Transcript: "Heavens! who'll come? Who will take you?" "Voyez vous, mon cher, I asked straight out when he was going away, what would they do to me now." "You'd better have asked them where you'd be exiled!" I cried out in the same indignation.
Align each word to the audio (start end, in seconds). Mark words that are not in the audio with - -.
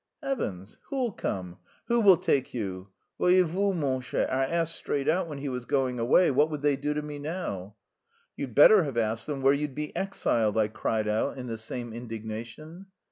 "Heavens! 0.23 0.79
who'll 0.89 1.11
come? 1.11 1.57
Who 1.85 2.01
will 2.01 2.17
take 2.17 2.55
you?" 2.55 2.87
"Voyez 3.19 3.47
vous, 3.47 3.71
mon 3.71 4.01
cher, 4.01 4.27
I 4.31 4.45
asked 4.47 4.73
straight 4.73 5.07
out 5.07 5.27
when 5.27 5.37
he 5.37 5.47
was 5.47 5.67
going 5.67 5.99
away, 5.99 6.31
what 6.31 6.49
would 6.49 6.63
they 6.63 6.75
do 6.75 6.95
to 6.95 7.03
me 7.03 7.19
now." 7.19 7.75
"You'd 8.35 8.55
better 8.55 8.81
have 8.81 8.97
asked 8.97 9.27
them 9.27 9.43
where 9.43 9.53
you'd 9.53 9.75
be 9.75 9.95
exiled!" 9.95 10.57
I 10.57 10.69
cried 10.69 11.07
out 11.07 11.37
in 11.37 11.45
the 11.45 11.55
same 11.55 11.93
indignation. 11.93 12.87